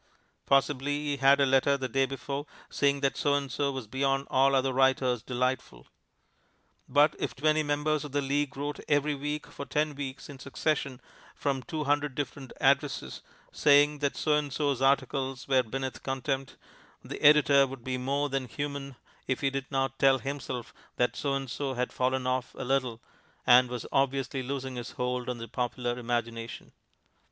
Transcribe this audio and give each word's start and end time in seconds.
Possibly 0.47 1.03
he 1.03 1.17
had 1.17 1.39
a 1.39 1.45
letter 1.45 1.77
the 1.77 1.87
day 1.87 2.07
before 2.07 2.47
saying 2.71 3.01
that 3.01 3.15
So 3.15 3.35
and 3.35 3.51
So 3.51 3.71
was 3.71 3.85
beyond 3.85 4.25
all 4.31 4.55
other 4.55 4.73
writers 4.73 5.21
delightful. 5.21 5.85
But 6.89 7.15
if 7.19 7.35
twenty 7.35 7.61
members 7.61 8.03
of 8.03 8.11
the 8.11 8.19
League 8.19 8.57
wrote 8.57 8.79
every 8.89 9.13
week 9.13 9.45
for 9.45 9.63
ten 9.63 9.93
weeks 9.93 10.27
in 10.27 10.39
succession, 10.39 11.01
from 11.35 11.61
two 11.61 11.83
hundred 11.83 12.15
different 12.15 12.51
addresses, 12.59 13.21
saying 13.51 13.99
that 13.99 14.17
So 14.17 14.33
and 14.33 14.51
So's 14.51 14.81
articles 14.81 15.47
were 15.47 15.61
beneath 15.61 16.01
contempt, 16.01 16.57
the 17.03 17.21
editor 17.21 17.67
would 17.67 17.83
be 17.83 17.99
more 17.99 18.27
than 18.27 18.47
human 18.47 18.95
if 19.27 19.41
he 19.41 19.51
did 19.51 19.67
not 19.69 19.99
tell 19.99 20.17
himself 20.17 20.73
that 20.95 21.15
So 21.15 21.35
and 21.35 21.47
So 21.47 21.75
had 21.75 21.93
fallen 21.93 22.25
off 22.25 22.55
a 22.55 22.63
little 22.63 23.01
and 23.45 23.69
was 23.69 23.85
obviously 23.91 24.41
losing 24.41 24.77
his 24.77 24.93
hold 24.93 25.29
on 25.29 25.37
the 25.37 25.47
popular 25.47 25.99
imagination. 25.99 26.71